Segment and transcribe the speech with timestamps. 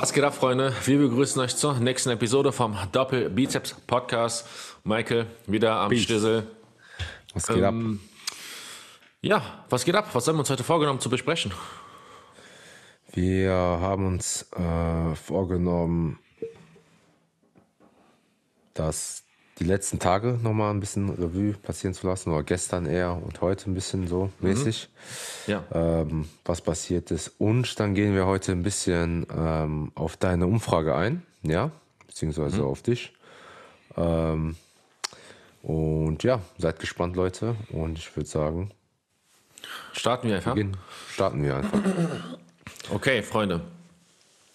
[0.00, 0.72] Was geht ab, Freunde?
[0.84, 4.46] Wir begrüßen euch zur nächsten Episode vom Doppel Bizeps Podcast.
[4.84, 6.02] Michael wieder am Peace.
[6.02, 6.46] Stissel.
[7.34, 7.74] Was geht ab?
[7.74, 7.98] Ähm,
[9.22, 10.08] Ja, was geht ab?
[10.12, 11.50] Was haben wir uns heute vorgenommen zu besprechen?
[13.12, 16.20] Wir haben uns äh, vorgenommen,
[18.74, 19.24] dass
[19.58, 23.70] die letzten Tage nochmal ein bisschen Revue passieren zu lassen, oder gestern eher und heute
[23.70, 24.88] ein bisschen so mäßig,
[25.46, 25.64] Ja.
[25.72, 27.32] ähm, was passiert ist.
[27.38, 31.70] Und dann gehen wir heute ein bisschen ähm, auf deine Umfrage ein, ja,
[32.06, 33.12] beziehungsweise auf dich.
[33.96, 34.56] Ähm,
[35.62, 37.56] und ja, seid gespannt, Leute.
[37.70, 38.70] Und ich würde sagen,
[39.92, 40.54] Starten wir einfach.
[40.54, 40.76] beginnen,
[41.12, 41.80] starten wir einfach.
[42.90, 43.60] Okay, Freunde.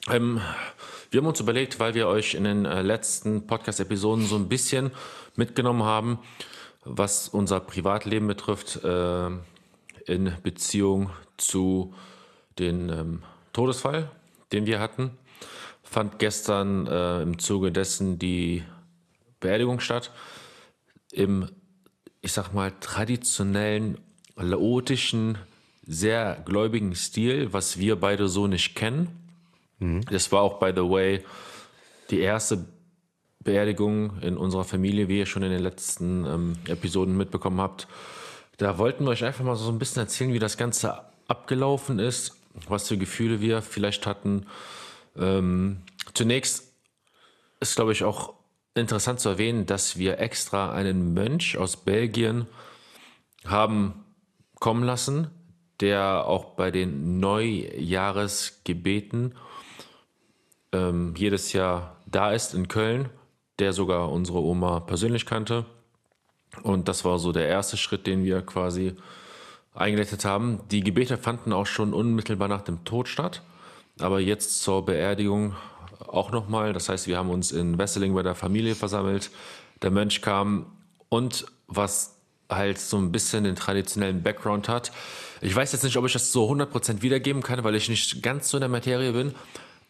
[0.10, 0.40] Ähm,
[1.14, 4.90] wir haben uns überlegt, weil wir euch in den äh, letzten Podcast-Episoden so ein bisschen
[5.36, 6.18] mitgenommen haben,
[6.86, 9.28] was unser Privatleben betrifft, äh,
[10.08, 11.94] in Beziehung zu
[12.58, 14.10] den ähm, Todesfall,
[14.52, 15.12] den wir hatten,
[15.84, 18.64] fand gestern äh, im Zuge dessen die
[19.40, 20.10] Beerdigung statt.
[21.12, 21.48] Im,
[22.22, 24.00] ich sag mal, traditionellen,
[24.36, 25.38] laotischen,
[25.86, 29.23] sehr gläubigen Stil, was wir beide so nicht kennen.
[30.10, 31.24] Das war auch, by the way,
[32.10, 32.66] die erste
[33.44, 37.90] Beerdigung in unserer Familie, wie ihr schon in den letzten ähm, Episoden mitbekommen habt.
[38.58, 42.36] Da wollten wir euch einfach mal so ein bisschen erzählen, wie das Ganze abgelaufen ist,
[42.68, 44.46] was für Gefühle wir vielleicht hatten.
[45.18, 45.82] Ähm,
[46.14, 46.72] zunächst
[47.60, 48.34] ist, glaube ich, auch
[48.76, 52.46] interessant zu erwähnen, dass wir extra einen Mönch aus Belgien
[53.46, 54.06] haben
[54.60, 55.30] kommen lassen,
[55.80, 59.36] der auch bei den Neujahresgebeten
[60.74, 63.10] ähm, jedes Jahr da ist in Köln,
[63.60, 65.66] der sogar unsere Oma persönlich kannte.
[66.62, 68.94] Und das war so der erste Schritt, den wir quasi
[69.74, 70.60] eingeleitet haben.
[70.70, 73.42] Die Gebete fanden auch schon unmittelbar nach dem Tod statt,
[74.00, 75.56] aber jetzt zur Beerdigung
[76.00, 76.74] auch nochmal.
[76.74, 79.32] Das heißt, wir haben uns in Wesseling bei der Familie versammelt.
[79.82, 80.68] Der Mönch kam
[81.10, 82.18] und was
[82.50, 84.92] halt so ein bisschen den traditionellen Background hat.
[85.42, 88.50] Ich weiß jetzt nicht, ob ich das so 100% wiedergeben kann, weil ich nicht ganz
[88.50, 89.34] so in der Materie bin.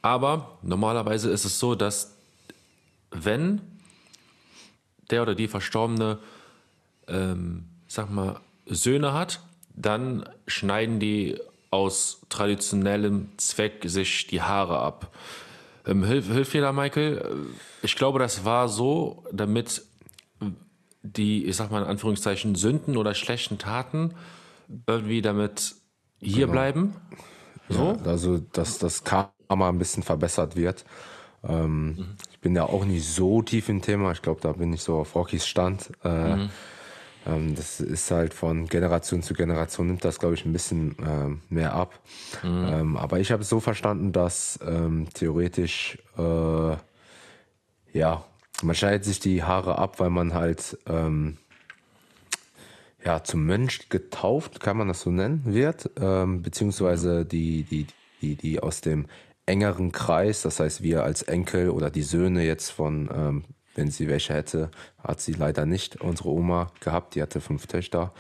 [0.04, 2.18] Aber normalerweise ist es so, dass
[3.10, 3.62] wenn
[5.10, 6.20] der oder die Verstorbene,
[7.08, 9.40] ähm, sag mal, Söhne hat,
[9.76, 11.40] dann schneiden die
[11.72, 15.16] aus traditionellem Zweck sich die Haare ab.
[15.88, 17.48] Ähm, hilf, hilf dir da, Michael.
[17.82, 19.84] Ich glaube, das war so, damit
[21.02, 24.14] die, ich sag mal in Anführungszeichen, Sünden oder schlechten Taten
[24.86, 25.76] irgendwie damit
[26.20, 26.96] hier bleiben.
[27.70, 27.98] So?
[28.04, 29.32] Ja, also, dass das Karma
[29.62, 30.86] ein bisschen verbessert wird.
[31.48, 34.12] Ähm, Ich bin ja auch nicht so tief im Thema.
[34.12, 35.92] Ich glaube, da bin ich so auf Rockys Stand.
[36.04, 36.48] Äh,
[37.26, 41.42] ähm, das ist halt von Generation zu Generation nimmt das, glaube ich, ein bisschen ähm,
[41.50, 41.98] mehr ab.
[42.44, 46.76] Ähm, aber ich habe es so verstanden, dass ähm, theoretisch äh,
[47.94, 48.26] ja,
[48.62, 51.38] man schneidet sich die Haare ab, weil man halt ähm,
[53.06, 57.88] ja, zum Mönch getauft, kann man das so nennen, wird, ähm, beziehungsweise die, die,
[58.22, 59.06] die, die aus dem
[59.46, 63.44] engeren Kreis, das heißt wir als Enkel oder die Söhne jetzt von, ähm,
[63.76, 64.70] wenn sie welche hätte,
[65.04, 68.14] hat sie leider nicht, unsere Oma gehabt, die hatte fünf Töchter.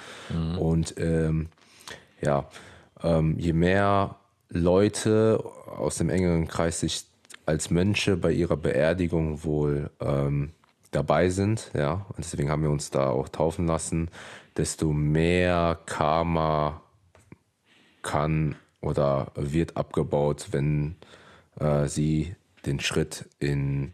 [0.57, 1.50] Und ähm,
[2.22, 2.50] ja,
[3.03, 4.17] ähm, je mehr
[4.50, 5.44] Leute
[5.78, 7.06] aus dem engeren Kreis sich
[7.45, 10.51] als Mönche bei ihrer Beerdigung wohl ähm,
[10.91, 14.09] dabei sind, ja, und deswegen haben wir uns da auch taufen lassen,
[14.55, 16.81] desto mehr Karma
[18.01, 20.96] kann oder wird abgebaut, wenn
[21.60, 22.36] äh, sie
[22.66, 23.94] den Schritt in,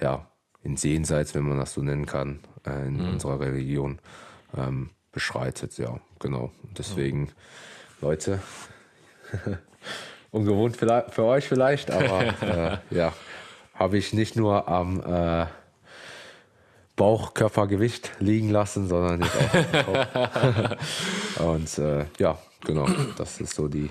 [0.00, 0.26] ja,
[0.62, 4.00] in Jenseits, wenn man das so nennen kann, äh, in unserer Religion
[4.56, 5.78] ähm, beschreitet.
[5.78, 6.50] Ja, genau.
[6.76, 7.30] Deswegen,
[8.00, 8.40] Leute,
[10.32, 12.22] ungewohnt vielleicht, für euch vielleicht, aber
[12.90, 13.12] äh, ja,
[13.74, 15.46] habe ich nicht nur am äh,
[16.96, 20.44] Bauchkörpergewicht liegen lassen, sondern jetzt auch am
[20.74, 21.38] Kopf.
[21.40, 22.88] Und äh, ja, genau,
[23.18, 23.90] das ist so die,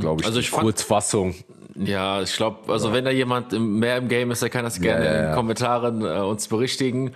[0.00, 1.34] glaube ich, Also ich fand- Kurzfassung.
[1.74, 5.04] Ja, ich glaube, also wenn da jemand mehr im Game ist, der kann das gerne
[5.04, 5.34] ja, in den ja.
[5.34, 7.14] Kommentaren äh, uns berichtigen.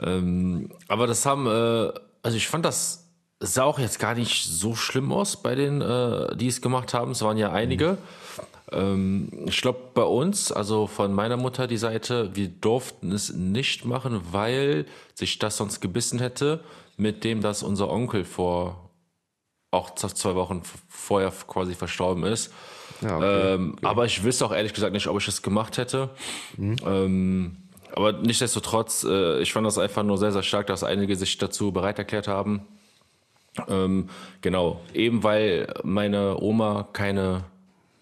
[0.00, 1.92] Ähm, aber das haben, äh,
[2.22, 3.02] also ich fand das
[3.42, 7.10] sah auch jetzt gar nicht so schlimm aus bei den, äh, die es gemacht haben.
[7.10, 7.98] Es waren ja einige.
[8.70, 13.84] Ähm, ich glaube, bei uns, also von meiner Mutter die Seite, wir durften es nicht
[13.84, 16.60] machen, weil sich das sonst gebissen hätte,
[16.96, 18.81] mit dem, dass unser Onkel vor
[19.72, 22.52] auch zwei Wochen vorher quasi verstorben ist.
[23.00, 23.54] Ja, okay.
[23.54, 26.10] Ähm, Aber ich wüsste auch ehrlich gesagt nicht, ob ich es gemacht hätte.
[26.56, 26.76] Mhm.
[26.86, 27.56] Ähm,
[27.94, 31.72] aber nichtsdestotrotz, äh, ich fand das einfach nur sehr, sehr stark, dass einige sich dazu
[31.72, 32.62] bereit erklärt haben.
[33.68, 34.08] Ähm,
[34.40, 37.44] genau, eben weil meine Oma keine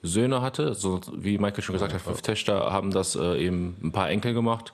[0.03, 0.75] Söhne hatte.
[0.75, 4.35] So wie Michael schon gesagt hat, fünf Töchter haben das äh, eben ein paar Enkel
[4.35, 4.73] gemacht.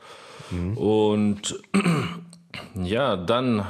[0.50, 0.76] Mhm.
[0.76, 1.62] Und
[2.74, 3.64] ja, dann,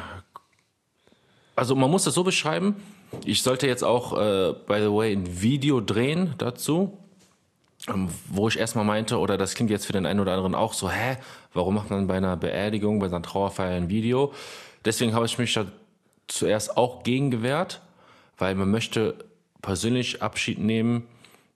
[1.57, 2.77] also man muss das so beschreiben.
[3.25, 6.99] Ich sollte jetzt auch, äh, by the way, ein Video drehen dazu,
[7.89, 10.75] ähm, wo ich erstmal meinte, oder das klingt jetzt für den einen oder anderen auch
[10.75, 11.17] so, hä,
[11.55, 14.33] warum macht man bei einer Beerdigung, bei einer Trauerfeier ein Video?
[14.85, 15.67] Deswegen habe ich mich da
[16.29, 17.81] zuerst auch gegen gewehrt,
[18.39, 19.17] weil man möchte
[19.63, 21.07] persönlich Abschied nehmen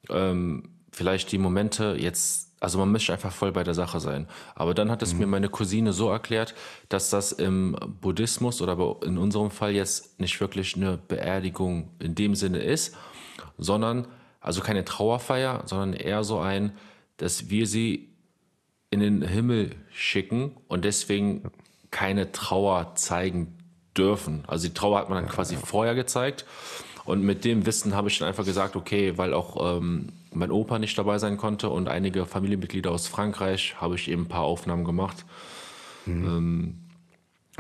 [0.09, 4.27] ähm, vielleicht die Momente jetzt, also man möchte einfach voll bei der Sache sein.
[4.55, 5.21] Aber dann hat es mhm.
[5.21, 6.55] mir meine Cousine so erklärt,
[6.91, 12.35] dass das im Buddhismus oder in unserem Fall jetzt nicht wirklich eine Beerdigung in dem
[12.35, 12.95] Sinne ist,
[13.57, 14.07] sondern
[14.41, 16.73] also keine Trauerfeier, sondern eher so ein,
[17.17, 18.11] dass wir sie
[18.91, 21.51] in den Himmel schicken und deswegen
[21.91, 23.57] keine Trauer zeigen
[23.97, 24.45] dürfen.
[24.47, 26.45] Also die Trauer hat man dann quasi vorher gezeigt
[27.05, 30.79] und mit dem Wissen habe ich dann einfach gesagt, okay, weil auch ähm, mein Opa
[30.79, 34.85] nicht dabei sein konnte und einige Familienmitglieder aus Frankreich, habe ich eben ein paar Aufnahmen
[34.85, 35.25] gemacht.
[36.07, 36.25] Mhm.
[36.25, 36.79] Ähm,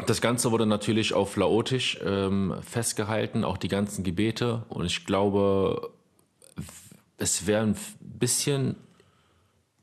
[0.06, 4.64] das Ganze wurde natürlich auf Laotisch ähm, festgehalten, auch die ganzen Gebete.
[4.68, 5.90] Und ich glaube,
[7.18, 8.76] es wäre ein bisschen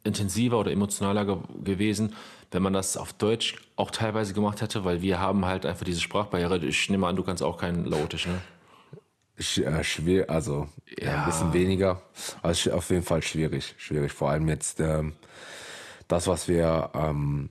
[0.04, 2.16] intensiver oder emotionaler ge gewesen,
[2.51, 6.00] wenn man das auf Deutsch auch teilweise gemacht hätte, weil wir haben halt einfach diese
[6.00, 6.66] Sprachbarriere.
[6.66, 8.42] Ich nehme an, du kannst auch kein Laotisch, ne?
[9.38, 10.68] Äh, schwer, also
[11.00, 11.19] ja.
[11.19, 12.01] ein bisschen weniger.
[12.42, 14.12] Also auf jeden Fall schwierig, schwierig.
[14.12, 15.13] Vor allem jetzt ähm,
[16.07, 17.50] das, was wir ähm,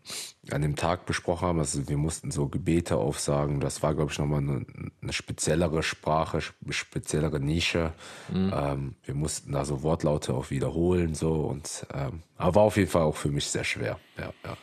[0.51, 1.59] an dem Tag besprochen haben.
[1.59, 3.61] Also wir mussten so Gebete aufsagen.
[3.61, 4.67] Das war, glaube ich, nochmal eine,
[5.01, 6.41] eine speziellere Sprache,
[6.71, 7.93] speziellere Nische.
[8.33, 8.53] Mhm.
[8.55, 12.91] Ähm, wir mussten da so Wortlaute auch wiederholen so und ähm, aber war auf jeden
[12.91, 13.99] Fall auch für mich sehr schwer.
[14.19, 14.57] Ja, ja.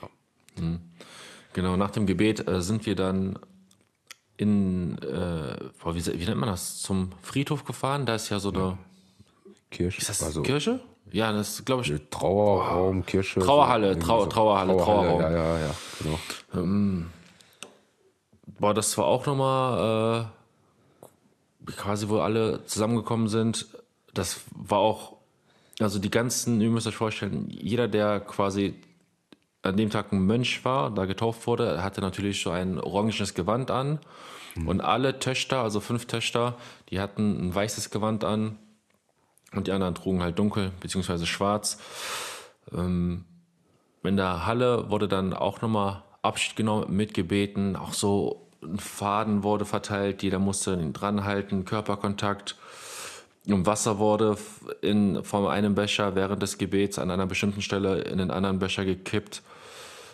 [0.62, 0.82] Mhm.
[1.54, 3.40] Genau, nach dem Gebet äh, sind wir dann
[4.44, 5.56] in, äh,
[5.86, 8.06] wie, wie, nennt man das, zum Friedhof gefahren.
[8.06, 8.78] Da ist ja so eine
[9.72, 10.02] Kirche.
[10.02, 10.80] Ist das also, Kirche?
[11.12, 11.94] Ja, das ist, glaube ich.
[12.10, 13.40] Trauerraum, Kirche.
[13.40, 15.22] Trauerhalle, Trau, Trauerhalle, Trauerhalle, Trauerraum.
[15.22, 16.20] Ja, ja, ja, genau.
[16.56, 17.10] Ähm,
[18.60, 20.28] boah, das war auch nochmal
[21.68, 23.68] äh, quasi, wo alle zusammengekommen sind.
[24.14, 25.18] Das war auch,
[25.80, 28.76] also die ganzen, ihr müsst euch vorstellen, jeder, der quasi
[29.64, 33.72] an dem Tag ein Mönch war, da getauft wurde, hatte natürlich so ein orangenes Gewand
[33.72, 34.00] an.
[34.56, 34.68] Mhm.
[34.68, 36.58] Und alle Töchter, also fünf Töchter,
[36.90, 38.58] die hatten ein weißes Gewand an.
[39.54, 41.80] Und die anderen trugen halt dunkel beziehungsweise schwarz.
[42.72, 43.24] Ähm,
[44.04, 47.76] in der Halle wurde dann auch nochmal Abschied genommen, mitgebeten.
[47.76, 52.58] Auch so ein Faden wurde verteilt, jeder musste ihn dranhalten, Körperkontakt.
[53.48, 54.38] Und Wasser wurde
[54.82, 58.86] in, von einem Becher während des Gebets an einer bestimmten Stelle in den anderen Becher
[58.86, 59.42] gekippt.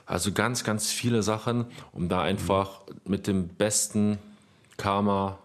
[0.10, 4.18] Also ganz, ganz viele Sachen, um da einfach mit dem besten
[4.76, 5.38] Karma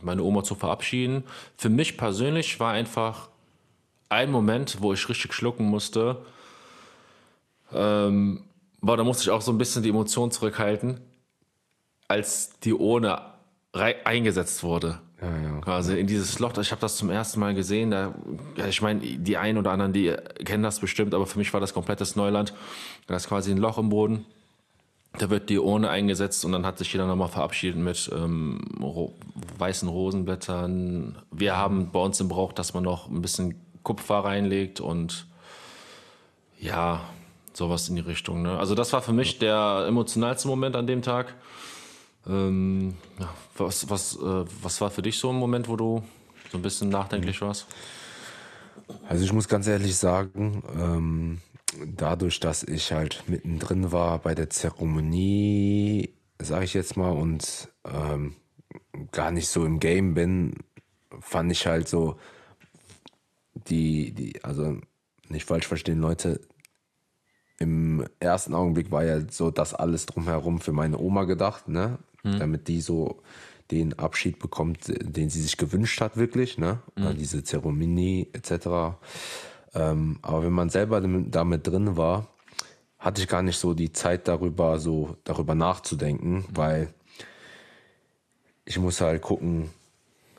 [0.00, 1.24] meine Oma zu verabschieden.
[1.56, 3.28] Für mich persönlich war einfach
[4.08, 6.24] ein Moment, wo ich richtig schlucken musste.
[7.72, 8.44] Ähm,
[8.80, 11.00] boah, da musste ich auch so ein bisschen die Emotionen zurückhalten,
[12.06, 13.22] als die Ohne
[13.72, 15.00] eingesetzt wurde.
[15.20, 15.60] Ja, ja.
[15.60, 16.56] Quasi in dieses Loch.
[16.58, 17.90] Ich habe das zum ersten Mal gesehen.
[17.90, 18.14] Da,
[18.68, 20.14] ich meine, die einen oder anderen, die
[20.44, 22.52] kennen das bestimmt, aber für mich war das komplettes Neuland.
[23.06, 24.26] Da ist quasi ein Loch im Boden.
[25.18, 29.14] Da wird die Urne eingesetzt und dann hat sich jeder nochmal verabschiedet mit ähm, ro
[29.58, 31.16] weißen Rosenblättern.
[31.30, 35.26] Wir haben bei uns im Brauch, dass man noch ein bisschen Kupfer reinlegt und
[36.58, 37.00] ja,
[37.54, 38.42] sowas in die Richtung.
[38.42, 38.58] Ne?
[38.58, 41.34] Also das war für mich der emotionalste Moment an dem Tag.
[42.28, 42.94] Ähm,
[43.56, 46.02] was, was, äh, was war für dich so ein Moment, wo du
[46.50, 47.66] so ein bisschen nachdenklich warst?
[49.08, 51.40] Also ich muss ganz ehrlich sagen, ähm,
[51.84, 58.36] dadurch, dass ich halt mittendrin war bei der Zeremonie, sage ich jetzt mal, und ähm,
[59.12, 60.54] gar nicht so im Game bin,
[61.20, 62.16] fand ich halt so
[63.54, 64.78] die, die, also
[65.28, 66.40] nicht falsch verstehen, Leute,
[67.58, 71.98] im ersten Augenblick war ja so das alles drumherum für meine Oma gedacht, ne?
[72.26, 72.38] Mhm.
[72.38, 73.22] damit die so
[73.70, 76.80] den Abschied bekommt, den sie sich gewünscht hat, wirklich, ne?
[76.94, 77.16] Mhm.
[77.18, 78.96] Diese Zeremonie etc.
[79.74, 82.28] Ähm, aber wenn man selber damit drin war,
[82.98, 86.44] hatte ich gar nicht so die Zeit darüber, so darüber nachzudenken, mhm.
[86.54, 86.94] weil
[88.64, 89.70] ich muss halt gucken,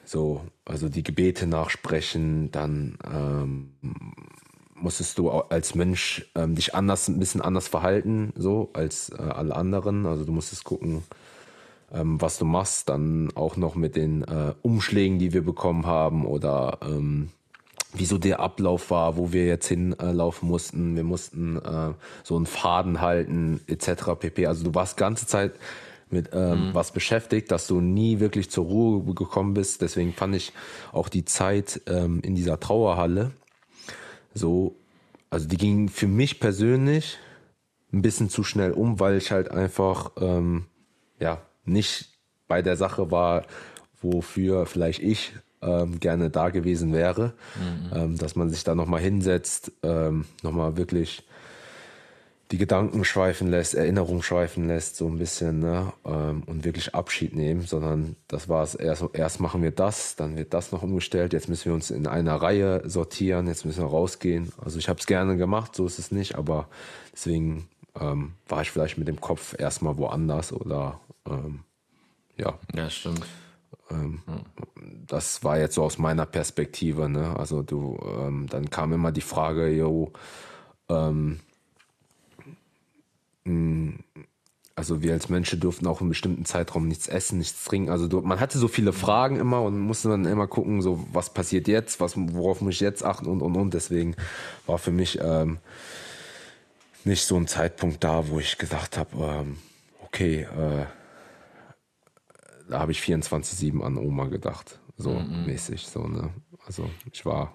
[0.06, 3.74] so, also die Gebete nachsprechen, dann ähm,
[4.74, 9.56] musstest du als Mensch ähm, dich anders, ein bisschen anders verhalten, so als äh, alle
[9.56, 10.06] anderen.
[10.06, 11.04] Also du musstest gucken,
[11.94, 16.26] ähm, was du machst, dann auch noch mit den äh, Umschlägen, die wir bekommen haben
[16.26, 17.30] oder ähm,
[17.94, 20.96] wieso der Ablauf war, wo wir jetzt hinlaufen mussten.
[20.96, 24.20] Wir mussten äh, so einen Faden halten, etc.
[24.20, 24.48] pp.
[24.48, 25.54] Also du warst ganze Zeit
[26.10, 26.74] mit ähm, mhm.
[26.74, 29.82] was beschäftigt, dass du nie wirklich zur Ruhe gekommen bist.
[29.82, 30.54] Deswegen fand ich
[30.92, 33.32] auch die Zeit ähm, in dieser Trauerhalle
[34.38, 34.76] so,
[35.30, 37.18] also die ging für mich persönlich
[37.92, 40.66] ein bisschen zu schnell um, weil ich halt einfach ähm,
[41.20, 42.10] ja nicht
[42.48, 43.46] bei der Sache war,
[44.02, 47.98] wofür vielleicht ich ähm, gerne da gewesen wäre, mhm.
[47.98, 51.24] ähm, dass man sich da nochmal hinsetzt, ähm, nochmal wirklich
[52.52, 55.92] die Gedanken schweifen lässt, Erinnerungen schweifen lässt, so ein bisschen, ne?
[56.06, 60.38] Ähm, und wirklich Abschied nehmen, sondern das war es erst, erst machen wir das, dann
[60.38, 63.90] wird das noch umgestellt, jetzt müssen wir uns in einer Reihe sortieren, jetzt müssen wir
[63.90, 64.54] rausgehen.
[64.64, 66.70] Also ich habe es gerne gemacht, so ist es nicht, aber
[67.12, 67.68] deswegen
[68.00, 71.60] ähm, war ich vielleicht mit dem Kopf erstmal woanders oder ähm,
[72.38, 72.58] ja.
[72.74, 73.26] Ja, stimmt.
[73.90, 74.22] Ähm,
[75.08, 77.38] das war jetzt so aus meiner Perspektive, ne?
[77.38, 80.12] Also du, ähm, dann kam immer die Frage, yo,
[80.90, 81.40] ähm,
[84.76, 87.90] also wir als Menschen durften auch in bestimmten Zeitraum nichts essen, nichts trinken.
[87.90, 91.34] Also du, man hatte so viele Fragen immer und musste dann immer gucken, so was
[91.34, 93.74] passiert jetzt, was, worauf muss ich jetzt achten und und und.
[93.74, 94.16] Deswegen
[94.68, 95.58] war für mich ähm,
[97.06, 99.58] nicht so ein Zeitpunkt da, wo ich gesagt habe, ähm,
[100.04, 100.86] okay, äh,
[102.70, 105.46] da habe ich 24-7 an Oma gedacht, so mhm.
[105.46, 105.88] mäßig.
[105.88, 106.30] So, ne?
[106.66, 107.54] Also ich war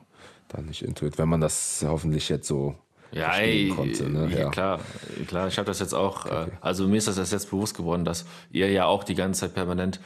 [0.49, 1.19] da nicht intuit.
[1.19, 2.77] Wenn man das hoffentlich jetzt so
[3.13, 4.31] ja, ey, konnte, ne?
[4.35, 4.81] ja, klar,
[5.27, 5.49] klar.
[5.49, 6.45] Ich habe das jetzt auch, okay.
[6.45, 9.55] äh, also mir ist das jetzt bewusst geworden, dass ihr ja auch die ganze Zeit
[9.55, 10.01] permanent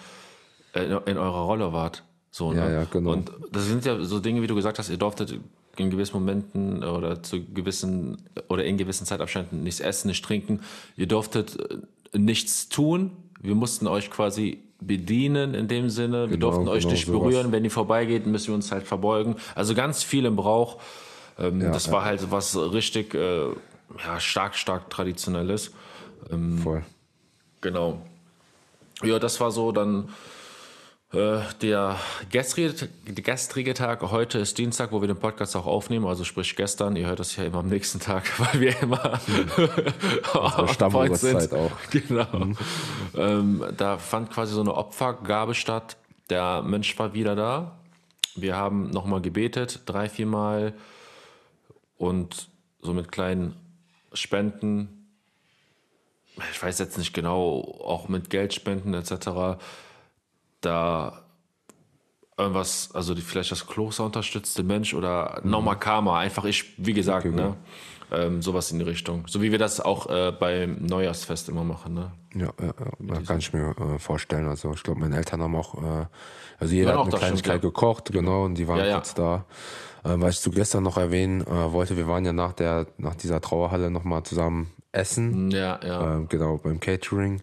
[0.72, 2.02] äh, in, in eurer Rolle wart.
[2.32, 2.58] So, ne?
[2.58, 3.12] Ja, ja, genau.
[3.12, 5.38] Und das sind ja so Dinge, wie du gesagt hast, ihr durftet
[5.76, 10.60] in gewissen Momenten oder zu gewissen oder in gewissen Zeitabständen nichts essen, nicht trinken.
[10.96, 11.58] Ihr durftet
[12.12, 13.12] äh, nichts tun.
[13.40, 16.30] Wir mussten euch quasi bedienen in dem Sinne.
[16.30, 17.32] Wir genau, durften euch genau, nicht berühren.
[17.32, 17.52] Sowas.
[17.52, 19.36] Wenn ihr vorbeigeht, müssen wir uns halt verbeugen.
[19.54, 20.78] Also ganz viel im Brauch.
[21.38, 21.92] Ähm, ja, das ja.
[21.92, 23.48] war halt was richtig äh,
[24.04, 25.72] ja, stark, stark traditionelles.
[26.30, 26.82] Ähm, Voll.
[27.60, 28.02] Genau.
[29.02, 30.08] Ja, das war so dann
[31.16, 31.98] der
[32.30, 34.02] gestrige, gestrige Tag.
[34.02, 36.06] Heute ist Dienstag, wo wir den Podcast auch aufnehmen.
[36.06, 36.96] Also sprich gestern.
[36.96, 40.68] Ihr hört das ja immer am nächsten Tag, weil wir immer mhm.
[40.72, 41.72] Stammuhrzeit auch.
[41.90, 42.36] Genau.
[42.36, 42.56] Mhm.
[43.16, 45.96] Ähm, da fand quasi so eine Opfergabe statt.
[46.30, 47.78] Der Mensch war wieder da.
[48.34, 50.60] Wir haben nochmal gebetet, drei, viermal.
[50.60, 50.74] Mal
[51.98, 52.48] und
[52.80, 53.56] so mit kleinen
[54.12, 55.08] Spenden,
[56.52, 59.58] ich weiß jetzt nicht genau, auch mit Geldspenden etc.,
[60.66, 61.26] da
[62.36, 65.50] irgendwas, also die, vielleicht das Kloster unterstützte Mensch oder mhm.
[65.50, 67.56] nochmal Karma, einfach ich, wie gesagt, okay, ne?
[68.12, 69.24] Ähm, sowas in die Richtung.
[69.26, 71.94] So wie wir das auch äh, beim Neujahrsfest immer machen.
[71.94, 72.12] Ne?
[72.36, 74.46] Ja, ja, ja kann ich mir äh, vorstellen.
[74.46, 76.06] Also ich glaube, meine Eltern haben auch, äh,
[76.60, 79.44] also jeder hat eine Kleinigkeit gekocht, genau, und die waren ja, kurz da.
[80.04, 83.16] Äh, was ich zu gestern noch erwähnen äh, wollte, wir waren ja nach der, nach
[83.16, 85.50] dieser Trauerhalle nochmal zusammen essen.
[85.50, 86.18] Ja, ja.
[86.18, 87.42] Äh, genau, beim Catering,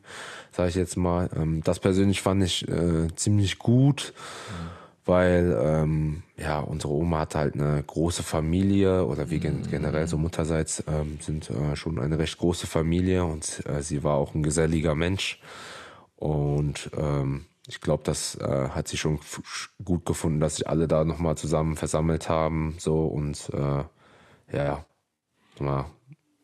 [0.51, 1.29] sage ich jetzt mal.
[1.35, 4.13] Ähm, das persönlich fand ich äh, ziemlich gut,
[4.49, 4.69] mhm.
[5.05, 9.69] weil ähm, ja, unsere Oma hat halt eine große Familie oder wir mhm.
[9.69, 14.15] generell so Mutterseits ähm, sind äh, schon eine recht große Familie und äh, sie war
[14.15, 15.39] auch ein geselliger Mensch.
[16.15, 19.19] Und ähm, ich glaube, das äh, hat sich schon
[19.83, 23.83] gut gefunden, dass sich alle da nochmal zusammen versammelt haben, so und äh,
[24.55, 24.85] ja,
[25.59, 25.85] mal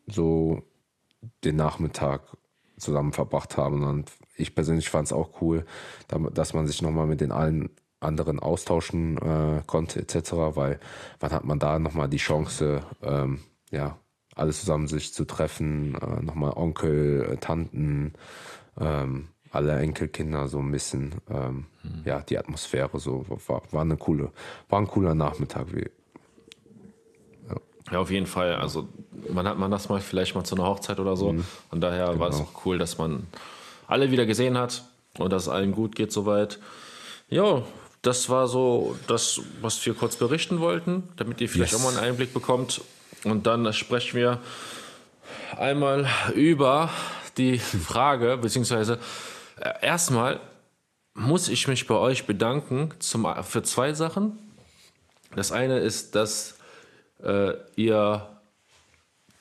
[0.06, 0.62] so
[1.44, 2.22] den Nachmittag
[2.78, 3.84] zusammen verbracht haben.
[3.84, 5.64] Und ich persönlich fand es auch cool,
[6.32, 10.80] dass man sich nochmal mit den allen anderen austauschen äh, konnte, etc., weil
[11.20, 13.98] wann hat man da nochmal die Chance, ähm, ja,
[14.34, 18.14] alles zusammen sich zu treffen, äh, nochmal Onkel, Tanten,
[18.78, 22.02] ähm, alle Enkelkinder so ein bisschen, ähm, mhm.
[22.04, 24.32] ja, die Atmosphäre so war, war eine coole,
[24.68, 25.74] war ein cooler Nachmittag.
[25.74, 25.90] Wie,
[27.90, 27.98] ja.
[27.98, 28.54] auf jeden Fall.
[28.56, 28.88] Also
[29.28, 31.32] man hat man das mal vielleicht mal zu einer Hochzeit oder so.
[31.32, 31.44] Mhm.
[31.70, 32.20] Und daher genau.
[32.20, 33.26] war es auch cool, dass man
[33.86, 34.84] alle wieder gesehen hat
[35.18, 36.58] und dass es allen gut geht soweit.
[37.28, 37.62] Ja,
[38.02, 41.80] das war so das, was wir kurz berichten wollten, damit ihr vielleicht yes.
[41.80, 42.80] auch mal einen Einblick bekommt.
[43.24, 44.38] Und dann sprechen wir
[45.56, 46.90] einmal über
[47.36, 48.98] die Frage, beziehungsweise
[49.60, 50.40] äh, erstmal
[51.14, 54.38] muss ich mich bei euch bedanken zum, für zwei Sachen.
[55.34, 56.56] Das eine ist, dass
[57.24, 58.26] äh, ihr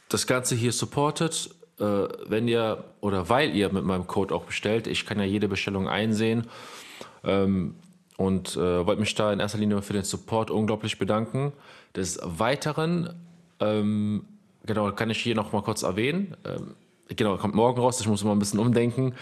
[0.09, 4.88] das Ganze hier supportet, äh, wenn ihr oder weil ihr mit meinem Code auch bestellt.
[4.88, 6.48] Ich kann ja jede Bestellung einsehen
[7.24, 7.75] ähm,
[8.17, 11.53] und äh, wollte mich da in erster Linie für den Support unglaublich bedanken.
[11.95, 13.13] Des Weiteren,
[13.59, 14.25] ähm,
[14.65, 16.36] genau, kann ich hier noch mal kurz erwähnen.
[16.45, 16.75] Ähm,
[17.07, 19.15] genau, kommt morgen raus, ich muss mal ein bisschen umdenken.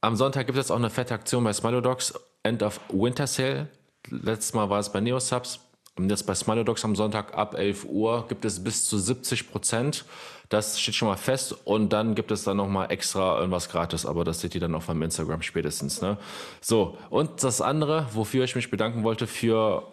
[0.00, 3.68] Am Sonntag gibt es auch eine fette Aktion bei Smilodogs, End of Winter Sale.
[4.10, 5.60] Letztes Mal war es bei Neosubs.
[5.96, 10.04] Und jetzt bei Smilodogs am Sonntag ab 11 Uhr gibt es bis zu 70 Prozent.
[10.48, 11.54] Das steht schon mal fest.
[11.64, 14.04] Und dann gibt es dann nochmal extra irgendwas gratis.
[14.04, 16.02] Aber das seht ihr dann auf meinem Instagram spätestens.
[16.02, 16.18] Ne?
[16.60, 19.84] So, und das andere, wofür ich mich bedanken wollte, für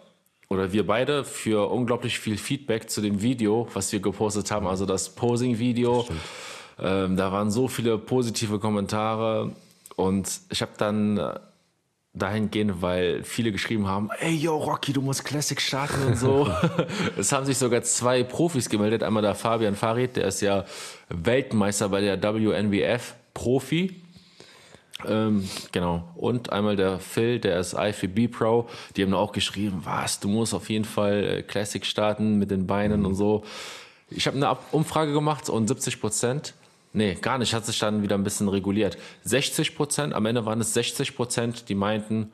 [0.52, 4.84] oder wir beide für unglaublich viel Feedback zu dem Video, was wir gepostet haben, also
[4.84, 6.06] das Posing-Video.
[6.78, 9.52] Ähm, da waren so viele positive Kommentare
[9.96, 11.38] und ich habe dann äh,
[12.14, 16.46] dahingehend, weil viele geschrieben haben, ey yo Rocky, du musst Classic starten und so.
[17.16, 19.02] es haben sich sogar zwei Profis gemeldet.
[19.02, 20.64] Einmal der Fabian Farid, der ist ja
[21.08, 24.02] Weltmeister bei der WNBF Profi.
[25.06, 26.08] Ähm, genau.
[26.14, 28.68] Und einmal der Phil, der ist IFB Pro.
[28.96, 32.66] Die haben auch geschrieben, was, du musst auf jeden Fall äh, Classic starten mit den
[32.66, 33.06] Beinen mhm.
[33.06, 33.42] und so.
[34.10, 36.54] Ich habe eine Umfrage gemacht und 70 Prozent
[36.92, 37.54] Nee, gar nicht.
[37.54, 38.98] Hat sich dann wieder ein bisschen reguliert.
[39.24, 42.32] 60 Prozent, am Ende waren es 60 Prozent, die meinten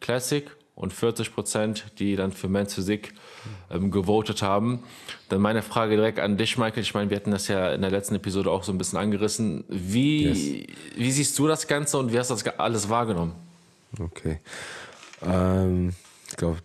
[0.00, 3.14] Classic und 40 Prozent, die dann für Men's Physik
[3.70, 4.82] ähm, gewotet haben.
[5.28, 6.82] Dann meine Frage direkt an dich, Michael.
[6.82, 9.64] Ich meine, wir hatten das ja in der letzten Episode auch so ein bisschen angerissen.
[9.68, 10.68] Wie, yes.
[10.96, 13.32] wie siehst du das Ganze und wie hast du das alles wahrgenommen?
[13.98, 14.40] Okay.
[15.22, 15.94] Ähm,
[16.28, 16.58] ich glaube,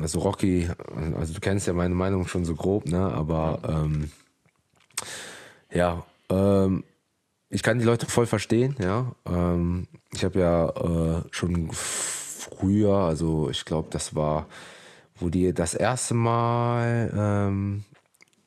[0.00, 0.68] also Rocky,
[1.16, 2.98] also du kennst ja meine Meinung schon so grob, ne?
[2.98, 4.10] Aber ähm,
[5.72, 6.84] ja, ähm,
[7.48, 9.14] ich kann die Leute voll verstehen, ja.
[9.26, 14.46] Ähm, ich habe ja äh, schon früher, also ich glaube, das war,
[15.16, 17.84] wo die das erste Mal, ähm,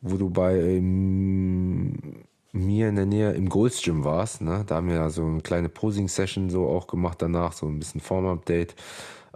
[0.01, 4.63] wo du bei ähm, mir in der Nähe im Gold's Gym warst, ne?
[4.65, 8.01] da haben wir ja so eine kleine Posing-Session so auch gemacht danach, so ein bisschen
[8.01, 8.75] Form-Update.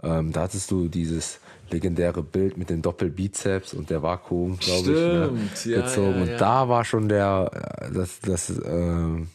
[0.02, 1.40] Ähm, da hattest du dieses
[1.72, 6.20] legendäre Bild mit den Doppelbizeps und der Vakuum, glaube ich, ne, ja, gezogen.
[6.20, 6.32] Ja, ja.
[6.32, 7.50] Und da war schon der,
[7.80, 9.26] äh, das, das, äh,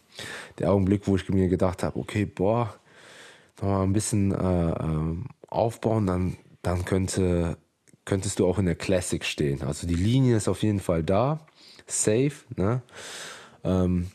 [0.59, 2.73] der Augenblick, wo ich mir gedacht habe, okay, boah,
[3.61, 7.57] noch mal ein bisschen äh, äh, aufbauen, dann, dann könnte,
[8.05, 9.61] könntest du auch in der Classic stehen.
[9.63, 11.39] Also die Linie ist auf jeden Fall da,
[11.87, 12.81] safe, ne?
[13.63, 14.07] Ähm,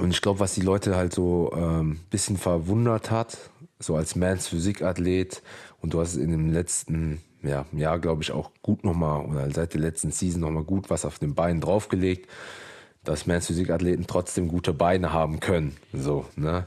[0.00, 3.38] und ich glaube, was die Leute halt so ein ähm, bisschen verwundert hat,
[3.78, 5.42] so als Mans Physikathlet,
[5.84, 9.74] und du hast in dem letzten ja, Jahr, glaube ich, auch gut nochmal, oder seit
[9.74, 12.26] der letzten Season nochmal gut was auf den Beinen draufgelegt,
[13.04, 15.76] dass Mans Physikathleten trotzdem gute Beine haben können.
[15.92, 16.66] So, ne?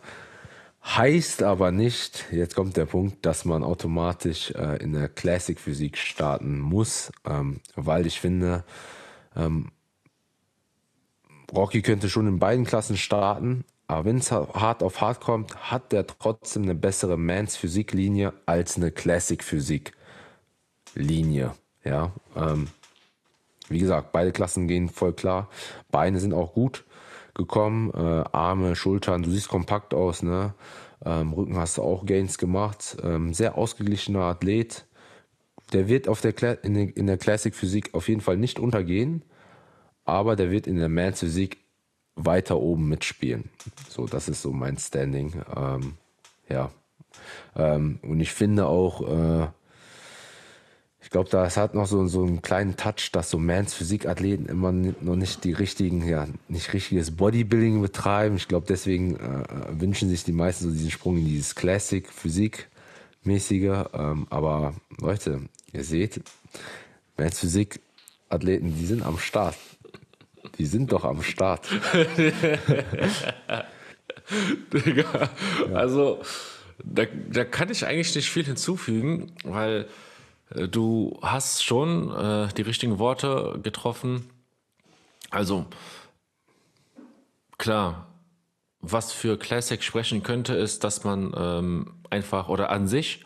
[0.85, 5.97] Heißt aber nicht, jetzt kommt der Punkt, dass man automatisch äh, in der Classic Physik
[5.97, 8.65] starten muss, ähm, weil ich finde,
[9.35, 9.71] ähm,
[11.51, 15.91] Rocky könnte schon in beiden Klassen starten, aber wenn es hart auf hart kommt, hat
[15.91, 19.93] der trotzdem eine bessere Mans Physiklinie als eine Classic Physik
[20.93, 21.53] Linie.
[21.83, 22.67] Ja, ähm,
[23.69, 25.49] wie gesagt, beide Klassen gehen voll klar.
[25.91, 26.83] Beine sind auch gut
[27.33, 30.53] gekommen, äh, Arme, Schultern, du siehst kompakt aus, ne?
[31.05, 32.97] Ähm, Rücken hast du auch Gains gemacht.
[33.03, 34.85] Ähm, sehr ausgeglichener Athlet.
[35.73, 39.21] Der wird auf der, in der Classic Physik auf jeden Fall nicht untergehen,
[40.05, 41.57] aber der wird in der Mans Physik
[42.17, 43.49] weiter oben mitspielen.
[43.89, 45.41] So, das ist so mein Standing.
[45.55, 45.93] Ähm,
[46.49, 46.71] ja.
[47.55, 49.47] Ähm, und ich finde auch, äh,
[51.01, 54.73] ich glaube, das hat noch so, so einen kleinen Touch, dass so Mans Physikathleten immer
[54.73, 58.35] noch nicht die richtigen, ja, nicht richtiges Bodybuilding betreiben.
[58.35, 59.43] Ich glaube, deswegen äh,
[59.79, 62.67] wünschen sich die meisten so diesen Sprung in dieses Classic Physik
[63.23, 63.85] mäßige.
[63.93, 66.21] Ähm, aber Leute, ihr seht,
[67.15, 69.55] Mans Physikathleten, die sind am Start.
[70.57, 71.67] Die sind doch am Start.
[74.73, 75.29] Digga,
[75.69, 75.75] ja.
[75.75, 76.21] also
[76.83, 79.87] da, da kann ich eigentlich nicht viel hinzufügen, weil
[80.49, 84.29] äh, du hast schon äh, die richtigen Worte getroffen.
[85.29, 85.65] Also
[87.57, 88.07] klar,
[88.79, 93.23] was für Classic sprechen könnte, ist, dass man ähm, einfach oder an sich,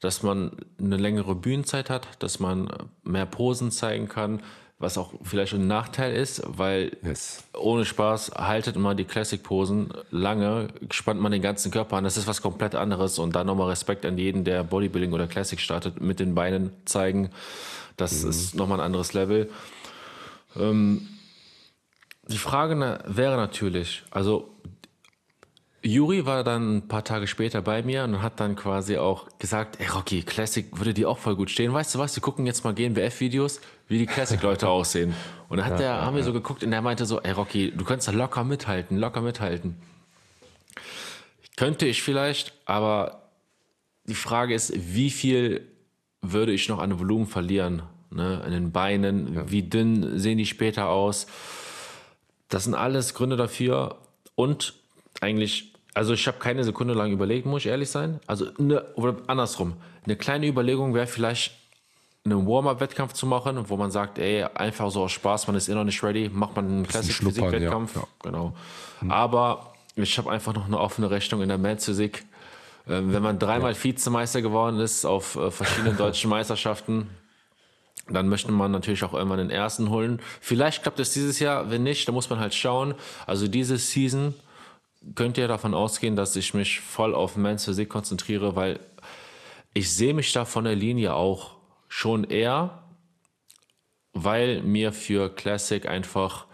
[0.00, 4.42] dass man eine längere Bühnenzeit hat, dass man mehr Posen zeigen kann,
[4.78, 7.44] was auch vielleicht ein Nachteil ist, weil yes.
[7.56, 12.04] ohne Spaß haltet immer die Classic-Posen lange, spannt man den ganzen Körper an.
[12.04, 15.58] Das ist was komplett anderes und dann nochmal Respekt an jeden, der Bodybuilding oder Classic
[15.60, 17.30] startet, mit den Beinen zeigen.
[17.96, 18.30] Das mhm.
[18.30, 19.50] ist nochmal ein anderes Level.
[20.56, 21.08] Ähm,
[22.28, 24.50] die Frage wäre natürlich, also
[25.86, 29.80] Juri war dann ein paar Tage später bei mir und hat dann quasi auch gesagt,
[29.80, 31.72] ey Rocky, Classic würde dir auch voll gut stehen.
[31.72, 35.14] Weißt du was, wir gucken jetzt mal GmbF-Videos, wie die Classic-Leute aussehen.
[35.48, 37.70] Und dann hat ja, der, haben wir so geguckt und der meinte so, ey Rocky,
[37.70, 39.76] du könntest da locker mithalten, locker mithalten.
[41.56, 43.30] Könnte ich vielleicht, aber
[44.04, 45.66] die Frage ist, wie viel
[46.20, 47.82] würde ich noch an Volumen verlieren?
[48.10, 48.42] Ne?
[48.46, 49.50] In den Beinen, ja.
[49.50, 51.26] wie dünn sehen die später aus?
[52.48, 53.98] Das sind alles Gründe dafür.
[54.34, 54.74] Und
[55.20, 58.20] eigentlich also ich habe keine Sekunde lang überlegt, muss ich ehrlich sein.
[58.26, 61.54] Also eine, oder andersrum, eine kleine Überlegung wäre vielleicht
[62.22, 65.74] einen Warm-up-Wettkampf zu machen, wo man sagt, ey, einfach so aus Spaß, man ist eh
[65.74, 67.94] noch nicht ready, macht man einen Classic-Physik-Wettkampf.
[67.94, 68.08] Ja, ja.
[68.24, 68.54] Genau.
[69.00, 69.10] Mhm.
[69.10, 72.26] Aber ich habe einfach noch eine offene Rechnung in der Mad Physik.
[72.86, 73.82] Ähm, wenn man dreimal ja.
[73.82, 77.08] Vizemeister geworden ist auf äh, verschiedenen deutschen Meisterschaften,
[78.10, 80.20] dann möchte man natürlich auch irgendwann den ersten holen.
[80.42, 82.94] Vielleicht klappt es dieses Jahr, wenn nicht, dann muss man halt schauen.
[83.26, 84.34] Also diese Season
[85.14, 88.80] könnt ihr davon ausgehen, dass ich mich voll auf Men's Physik konzentriere, weil
[89.74, 91.56] ich sehe mich da von der Linie auch
[91.88, 92.82] schon eher,
[94.12, 96.46] weil mir für Classic einfach,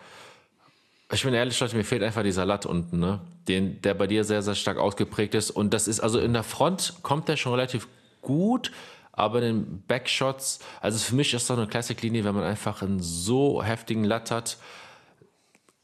[1.13, 3.21] ich bin ehrlich, Leute, mir fehlt einfach dieser Latt unten, ne?
[3.49, 5.51] Den, der bei dir sehr, sehr stark ausgeprägt ist.
[5.51, 7.89] Und das ist, also in der Front kommt der schon relativ
[8.21, 8.71] gut,
[9.13, 13.01] aber in den Backshots, also für mich ist doch eine Classic-Linie, wenn man einfach einen
[13.01, 14.59] so heftigen Latt hat,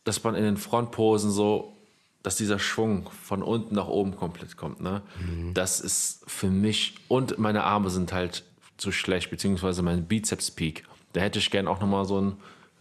[0.04, 1.77] dass man in den Frontposen so
[2.22, 4.80] dass dieser Schwung von unten nach oben komplett kommt.
[4.80, 5.02] Ne?
[5.20, 5.54] Mhm.
[5.54, 8.44] Das ist für mich, und meine Arme sind halt
[8.76, 10.84] zu schlecht, beziehungsweise mein Bizeps-Peak.
[11.12, 12.36] Da hätte ich gern auch nochmal so einen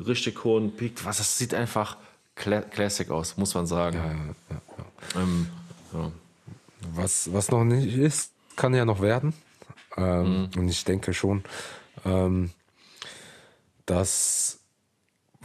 [0.05, 1.05] richtig hohen Peak.
[1.05, 1.97] Was, das sieht einfach
[2.35, 3.97] Classic aus, muss man sagen.
[3.97, 4.61] Ja, ja,
[5.15, 5.47] ja, ähm,
[6.93, 9.33] was, was noch nicht ist, kann ja noch werden.
[9.95, 10.49] Ähm, mhm.
[10.59, 11.43] Und ich denke schon,
[12.05, 12.51] ähm,
[13.85, 14.59] dass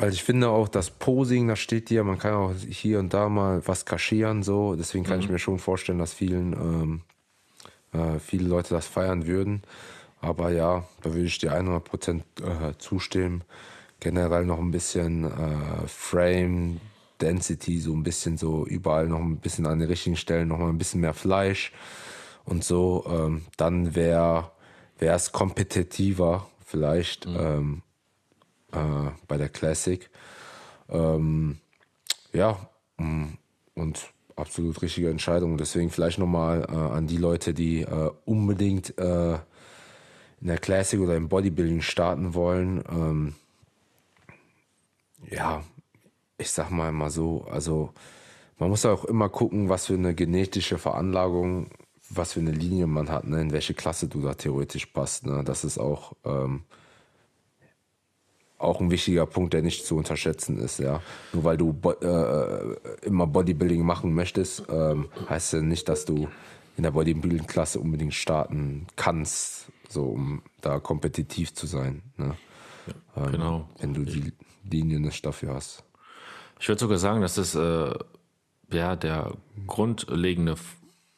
[0.02, 3.28] weil ich finde auch, das Posing, da steht dir, man kann auch hier und da
[3.28, 4.74] mal was kaschieren, so.
[4.74, 5.22] Deswegen kann mhm.
[5.22, 7.02] ich mir schon vorstellen, dass vielen, ähm,
[7.92, 9.62] äh, viele Leute das feiern würden.
[10.20, 13.44] Aber ja, da würde ich dir 100% äh, zustimmen.
[14.00, 16.80] Generell noch ein bisschen äh, Frame,
[17.20, 20.68] Density, so ein bisschen so überall noch ein bisschen an den richtigen Stellen, noch mal
[20.68, 21.70] ein bisschen mehr Fleisch
[22.44, 23.04] und so.
[23.08, 24.50] Ähm, dann wäre
[24.98, 27.28] es kompetitiver vielleicht.
[27.28, 27.36] Mhm.
[27.38, 27.82] Ähm,
[28.72, 30.10] äh, bei der Classic.
[30.88, 31.58] Ähm,
[32.32, 32.58] ja,
[32.98, 33.26] mm,
[33.74, 35.56] und absolut richtige Entscheidung.
[35.56, 41.16] Deswegen vielleicht nochmal äh, an die Leute, die äh, unbedingt äh, in der Classic oder
[41.16, 42.82] im Bodybuilding starten wollen.
[42.90, 43.34] Ähm,
[45.30, 45.62] ja,
[46.38, 47.92] ich sag mal mal so, also
[48.58, 51.70] man muss auch immer gucken, was für eine genetische Veranlagung,
[52.10, 55.26] was für eine Linie man hat, ne, in welche Klasse du da theoretisch passt.
[55.26, 55.42] Ne.
[55.44, 56.64] Das ist auch ähm,
[58.62, 60.78] auch ein wichtiger Punkt, der nicht zu unterschätzen ist.
[60.78, 61.00] Ja,
[61.32, 66.28] nur weil du äh, immer Bodybuilding machen möchtest, ähm, heißt ja nicht, dass du
[66.76, 72.02] in der Bodybuilding-Klasse unbedingt starten kannst, so um da kompetitiv zu sein.
[72.16, 72.36] Ne?
[72.86, 73.68] Ja, ähm, genau.
[73.78, 74.32] Wenn du die
[74.70, 75.84] Linien nicht dafür hast.
[76.60, 77.92] Ich würde sogar sagen, das ist äh,
[78.70, 79.32] ja der
[79.66, 80.54] grundlegende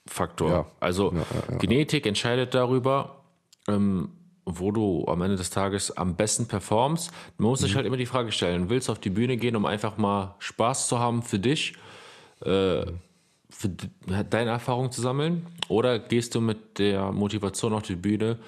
[0.07, 0.51] Faktor.
[0.51, 0.67] Ja.
[0.81, 3.25] Also ja, Genetik entscheidet darüber.
[3.69, 4.11] Ähm,
[4.47, 7.11] wo du am Ende des Tages am besten performst.
[7.39, 7.67] Man muss mhm.
[7.67, 10.35] sich halt immer die Frage stellen, willst du auf die Bühne gehen, um einfach mal
[10.39, 11.75] Spaß zu haben für dich,
[12.43, 12.85] äh,
[13.51, 13.69] für
[14.31, 15.47] deine Erfahrung zu sammeln?
[15.69, 18.39] Oder gehst du mit der Motivation auf die Bühne,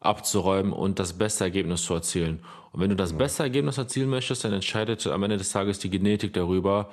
[0.00, 2.40] abzuräumen und das beste Ergebnis zu erzielen?
[2.72, 5.90] Und wenn du das beste Ergebnis erzielen möchtest, dann entscheidet am Ende des Tages die
[5.90, 6.90] Genetik darüber,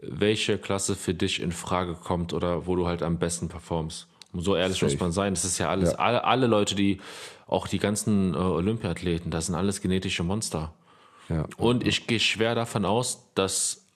[0.00, 4.08] welche Klasse für dich in Frage kommt oder wo du halt am besten performst.
[4.34, 4.92] So ehrlich Safe.
[4.92, 5.34] muss man sein.
[5.34, 5.98] Das ist ja alles, ja.
[5.98, 7.00] Alle, alle Leute, die
[7.46, 10.72] auch die ganzen äh, Olympiathleten, das sind alles genetische Monster.
[11.28, 11.46] Ja.
[11.56, 13.86] Und ich gehe schwer davon aus, dass,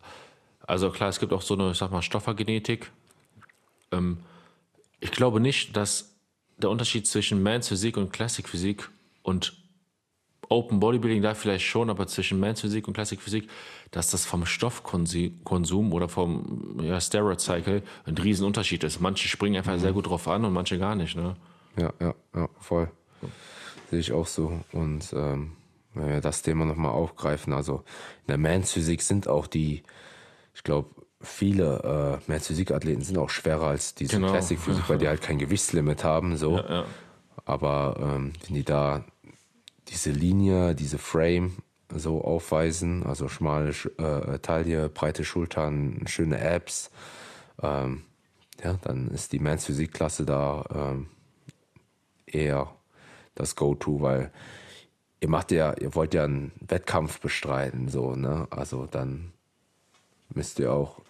[0.66, 2.90] also klar, es gibt auch so eine, ich sag mal, Stoffergenetik.
[3.90, 4.18] Ähm,
[5.00, 6.14] ich glaube nicht, dass
[6.58, 8.88] der Unterschied zwischen Mans Physik und Classic Physik
[9.22, 9.61] und
[10.52, 13.48] Open Bodybuilding da vielleicht schon, aber zwischen Mans Physik und Classic Physik,
[13.90, 19.00] dass das vom Stoffkonsum oder vom ja, Steroid Cycle ein Riesenunterschied ist.
[19.00, 19.80] Manche springen einfach mhm.
[19.80, 21.16] sehr gut drauf an und manche gar nicht.
[21.16, 21.36] Ne?
[21.76, 22.90] Ja, ja, ja, voll.
[23.90, 24.60] Sehe ich auch so.
[24.72, 25.52] Und ähm,
[25.94, 27.84] wenn wir das Thema nochmal aufgreifen, also
[28.26, 29.82] in der Mans Physik sind auch die,
[30.54, 34.30] ich glaube, viele äh, Mans Physik Athleten sind auch schwerer als diese genau.
[34.30, 36.56] Classic Physik, weil die halt kein Gewichtslimit haben, so.
[36.56, 36.84] Ja, ja.
[37.44, 39.04] Aber ähm, wenn die da
[39.88, 41.56] diese Linie, diese Frame
[41.94, 46.90] so aufweisen, also schmale äh, Taille, breite Schultern, schöne Abs,
[47.62, 48.04] ähm,
[48.62, 51.08] ja, dann ist die Mans Physik Klasse da ähm,
[52.26, 52.72] eher
[53.34, 54.32] das Go-To, weil
[55.20, 58.46] ihr macht ja, ihr wollt ja einen Wettkampf bestreiten, so, ne?
[58.50, 59.32] Also dann
[60.34, 61.00] müsst ihr auch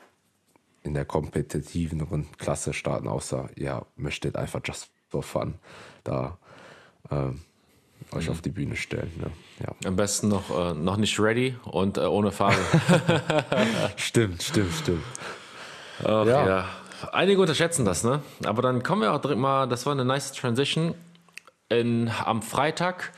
[0.83, 5.55] in der kompetitiven Klasse starten, außer ihr möchtet einfach just for fun
[6.05, 6.39] da
[7.11, 7.43] ähm,
[8.12, 8.33] euch mhm.
[8.33, 9.12] auf die Bühne stellen.
[9.17, 9.31] Ne?
[9.61, 9.88] Ja.
[9.88, 12.59] Am besten noch, äh, noch nicht ready und äh, ohne Farbe.
[13.97, 15.05] stimmt, stimmt, stimmt.
[16.05, 16.47] Ach, ja.
[16.47, 16.69] ja.
[17.12, 18.23] Einige unterschätzen das, ne?
[18.45, 20.95] Aber dann kommen wir auch direkt mal, das war eine nice Transition
[21.73, 23.12] in, am Freitag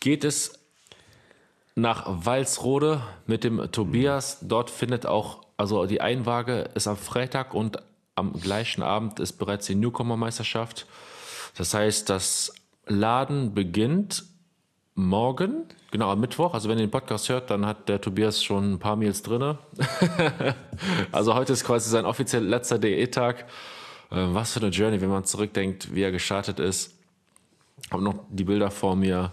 [0.00, 0.58] geht es
[1.74, 4.38] nach Walsrode mit dem Tobias.
[4.40, 7.78] Dort findet auch, also die Einwaage ist am Freitag und
[8.14, 10.86] am gleichen Abend ist bereits die Newcomer-Meisterschaft.
[11.56, 12.52] Das heißt, das
[12.90, 14.24] Laden beginnt
[14.94, 16.54] morgen, genau am Mittwoch.
[16.54, 19.56] Also wenn ihr den Podcast hört, dann hat der Tobias schon ein paar Meals drin.
[21.12, 23.46] also heute ist quasi sein offiziell letzter DE-Tag.
[24.10, 26.94] Äh, was für eine Journey, wenn man zurückdenkt, wie er gestartet ist.
[27.90, 29.30] Habe noch die Bilder vor mir.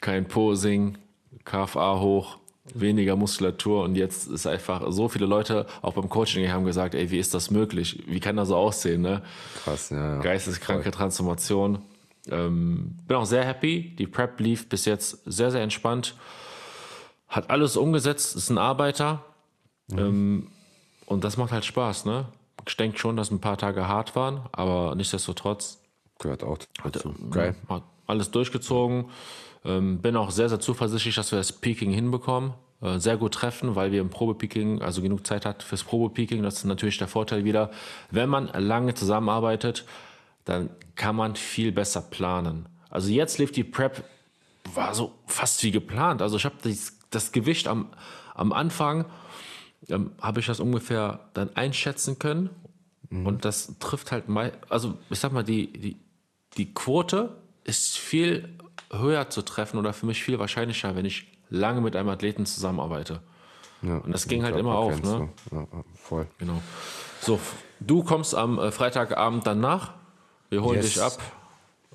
[0.00, 0.98] Kein Posing,
[1.44, 2.38] KFA hoch,
[2.74, 7.10] weniger Muskulatur und jetzt ist einfach so viele Leute auch beim Coaching haben gesagt, ey,
[7.10, 8.02] wie ist das möglich?
[8.06, 9.02] Wie kann das so aussehen?
[9.02, 9.22] Ne?
[9.62, 10.14] Krass, ja.
[10.14, 10.20] ja.
[10.20, 10.92] Geisteskranke Voll.
[10.92, 11.78] Transformation.
[12.30, 13.94] Ähm, bin auch sehr happy.
[13.98, 16.14] Die Prep lief bis jetzt sehr, sehr entspannt.
[17.28, 19.24] Hat alles umgesetzt, ist ein Arbeiter.
[19.88, 19.98] Mhm.
[19.98, 20.46] Ähm,
[21.06, 22.26] und das macht halt Spaß, ne?
[22.66, 25.80] Ich denke schon, dass ein paar Tage hart waren, aber nichtsdestotrotz.
[26.18, 27.10] Gehört auch dazu.
[27.10, 27.56] Hat, Geil.
[27.68, 29.06] Hat alles durchgezogen.
[29.64, 32.54] Ähm, bin auch sehr, sehr zuversichtlich, dass wir das Peaking hinbekommen.
[32.80, 36.42] Äh, sehr gut treffen, weil wir im Probepeaking, also genug Zeit hat fürs Probepeaking.
[36.42, 37.70] Das ist natürlich der Vorteil wieder.
[38.10, 39.84] Wenn man lange zusammenarbeitet,
[40.44, 42.68] dann kann man viel besser planen.
[42.90, 44.04] Also jetzt lief die Prep,
[44.74, 46.22] war so fast wie geplant.
[46.22, 47.88] Also ich habe das, das, Gewicht am,
[48.34, 49.06] am Anfang,
[49.88, 52.50] ähm, habe ich das ungefähr dann einschätzen können.
[53.10, 53.26] Mhm.
[53.26, 55.96] Und das trifft halt mal, also ich sag mal, die, die,
[56.56, 58.48] die Quote ist viel
[58.90, 63.20] höher zu treffen oder für mich viel wahrscheinlicher, wenn ich lange mit einem Athleten zusammenarbeite.
[63.82, 65.02] Ja, und das ging halt immer auf.
[65.02, 65.28] Ne?
[65.50, 66.26] Ja, voll.
[66.38, 66.62] Genau.
[67.20, 67.40] So,
[67.80, 69.94] du kommst am äh, Freitagabend dann nach.
[70.52, 70.92] Wir holen yes.
[70.92, 71.18] dich ab.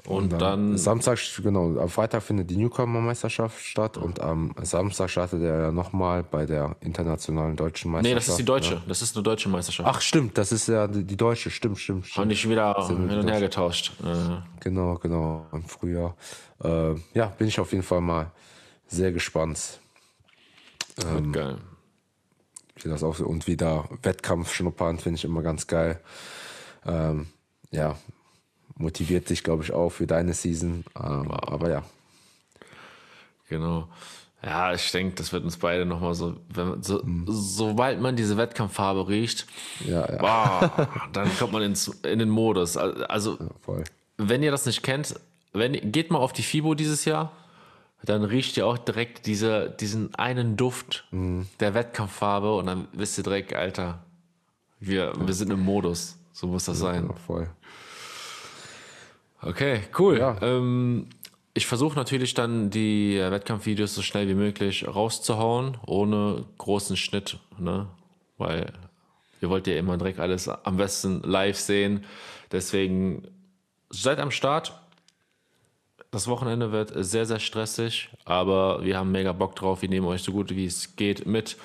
[0.06, 5.44] Und, und dann, Samstag, genau, am Freitag findet die Newcomer-Meisterschaft statt und am Samstag startet
[5.44, 8.10] er ja nochmal bei der internationalen deutschen Meisterschaft.
[8.10, 8.74] Nee, das ist die deutsche.
[8.76, 8.82] Ja.
[8.88, 9.88] Das ist eine deutsche Meisterschaft.
[9.88, 12.18] Ach, stimmt, das ist ja die, die deutsche, stimmt, stimmt, stimmt.
[12.18, 13.92] Haben dich wieder hin und her getauscht.
[14.60, 16.16] Genau, genau, im Frühjahr.
[16.64, 18.32] Äh, ja, bin ich auf jeden Fall mal
[18.88, 19.80] sehr gespannt.
[21.06, 21.58] Ähm, geil.
[22.82, 26.02] Wie das auch, und wieder Wettkampf schnuppern, finde ich immer ganz geil.
[26.86, 27.28] Ähm,
[27.70, 27.96] ja,
[28.78, 30.84] motiviert dich, glaube ich, auch für deine Season.
[30.96, 31.40] Ähm, wow.
[31.44, 31.84] Aber ja.
[33.50, 33.88] Genau.
[34.44, 37.26] Ja, ich denke, das wird uns beide nochmal so, wenn, so mhm.
[37.28, 39.48] sobald man diese Wettkampffarbe riecht,
[39.86, 40.22] ja, ja.
[40.22, 42.78] Wow, dann kommt man ins, in den Modus.
[42.78, 43.38] Also,
[43.68, 43.76] ja,
[44.18, 45.20] wenn ihr das nicht kennt,
[45.54, 47.32] wenn, geht mal auf die FIBO dieses Jahr,
[48.04, 51.48] dann riecht ihr auch direkt diese, diesen einen Duft mhm.
[51.60, 54.04] der Wettkampffarbe und dann wisst ihr direkt, Alter,
[54.80, 56.16] wir, wir sind im Modus.
[56.32, 57.10] So muss das sein.
[57.26, 57.50] voll.
[59.42, 60.18] Okay, cool.
[60.18, 60.38] Ja.
[60.42, 61.08] Ähm,
[61.54, 67.88] ich versuche natürlich dann die Wettkampfvideos so schnell wie möglich rauszuhauen, ohne großen Schnitt, ne?
[68.38, 68.72] Weil
[69.42, 72.06] ihr wollt ja immer direkt alles am besten live sehen.
[72.52, 73.24] Deswegen
[73.90, 74.80] seid am Start.
[76.12, 79.82] Das Wochenende wird sehr, sehr stressig, aber wir haben mega Bock drauf.
[79.82, 81.58] Wir nehmen euch so gut wie es geht mit.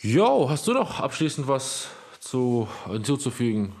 [0.00, 1.88] Jo, hast du noch abschließend was
[2.20, 3.74] zu, hinzuzufügen?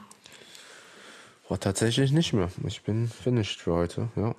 [1.50, 2.48] Oh, tatsächlich nicht mehr.
[2.64, 4.36] Ich bin finished für heute, ja.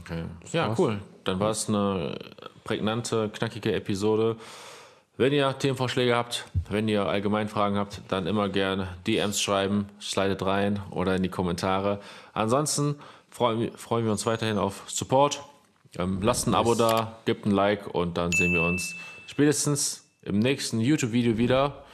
[0.00, 0.24] Okay.
[0.52, 1.00] Ja, cool.
[1.22, 2.18] Dann war es eine
[2.64, 4.36] prägnante, knackige Episode.
[5.16, 10.44] Wenn ihr Themenvorschläge habt, wenn ihr allgemein Fragen habt, dann immer gerne DMs schreiben, slidet
[10.44, 12.00] rein oder in die Kommentare.
[12.32, 12.96] Ansonsten
[13.30, 15.40] freuen, freuen wir uns weiterhin auf Support.
[15.96, 18.96] Ähm, lasst ein Abo da, gebt ein Like und dann sehen wir uns
[19.28, 21.84] spätestens im nächsten YouTube-Video wieder,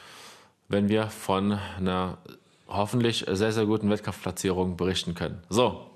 [0.68, 2.16] wenn wir von einer
[2.70, 5.42] hoffentlich sehr, sehr guten Wettkampfplatzierungen berichten können.
[5.48, 5.90] So,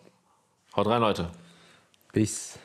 [0.76, 1.30] haut rein, Leute.
[2.12, 2.58] Peace.